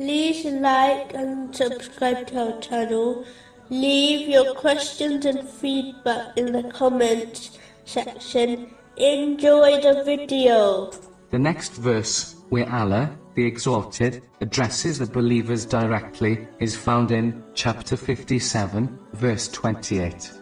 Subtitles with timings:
[0.00, 3.22] Please like and subscribe to our channel.
[3.68, 8.70] Leave your questions and feedback in the comments section.
[8.96, 10.90] Enjoy the video.
[11.30, 17.94] The next verse, where Allah, the Exalted, addresses the believers directly, is found in chapter
[17.94, 20.32] 57, verse 28.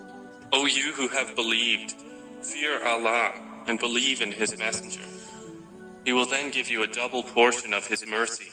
[0.53, 1.97] O you who have believed,
[2.43, 3.33] fear Allah
[3.67, 5.03] and believe in His Messenger.
[6.05, 8.53] He will then give you a double portion of His mercy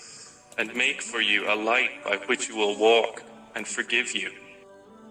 [0.58, 3.24] and make for you a light by which you will walk
[3.56, 4.32] and forgive you.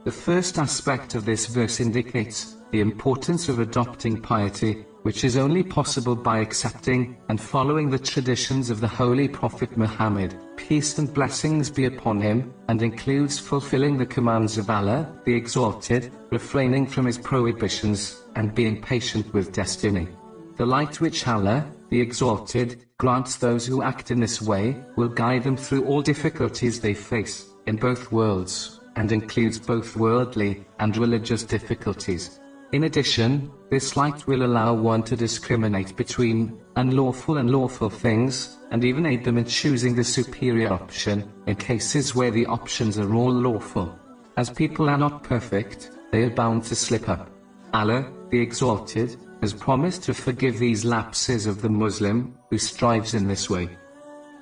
[0.05, 5.63] The first aspect of this verse indicates the importance of adopting piety, which is only
[5.63, 11.71] possible by accepting and following the traditions of the Holy Prophet Muhammad, peace and blessings
[11.71, 17.17] be upon him, and includes fulfilling the commands of Allah, the Exalted, refraining from his
[17.17, 20.09] prohibitions, and being patient with destiny.
[20.57, 25.43] The light which Allah, the Exalted, grants those who act in this way, will guide
[25.43, 31.43] them through all difficulties they face, in both worlds, and includes both worldly and religious
[31.43, 32.39] difficulties.
[32.71, 38.85] In addition, this light will allow one to discriminate between unlawful and lawful things, and
[38.85, 43.33] even aid them in choosing the superior option, in cases where the options are all
[43.33, 43.99] lawful.
[44.37, 47.29] As people are not perfect, they are bound to slip up.
[47.73, 53.29] Allah, the Exalted, has promised to forgive these lapses of the Muslim who strives in
[53.29, 53.69] this way.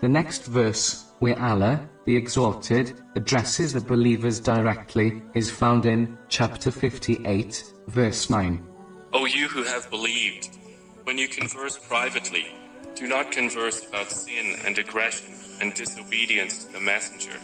[0.01, 6.71] The next verse, where Allah, the Exalted, addresses the believers directly, is found in chapter
[6.71, 8.65] 58, verse 9.
[9.13, 10.57] O you who have believed,
[11.03, 12.47] when you converse privately,
[12.95, 17.41] do not converse about sin and aggression and disobedience to the Messenger,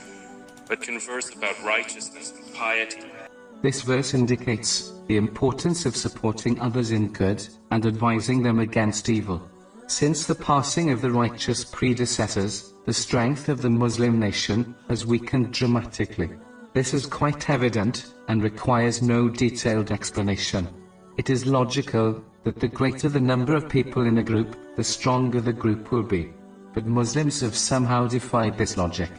[0.69, 3.03] but converse about righteousness and piety.
[3.61, 9.42] This verse indicates the importance of supporting others in good and advising them against evil.
[9.89, 15.53] Since the passing of the righteous predecessors, the strength of the Muslim nation has weakened
[15.53, 16.31] dramatically.
[16.72, 20.69] This is quite evident and requires no detailed explanation.
[21.16, 25.41] It is logical that the greater the number of people in a group, the stronger
[25.41, 26.32] the group will be.
[26.75, 29.11] But Muslims have somehow defied this logic.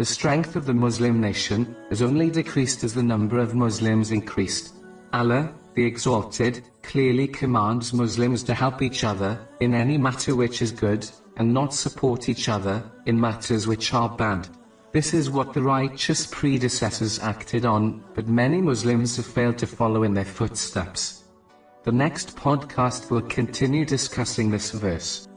[0.00, 4.72] The strength of the Muslim nation has only decreased as the number of Muslims increased.
[5.12, 10.72] Allah, the Exalted, clearly commands Muslims to help each other in any matter which is
[10.72, 11.06] good,
[11.36, 14.48] and not support each other in matters which are bad.
[14.92, 20.04] This is what the righteous predecessors acted on, but many Muslims have failed to follow
[20.04, 21.24] in their footsteps.
[21.82, 25.28] The next podcast will continue discussing this verse.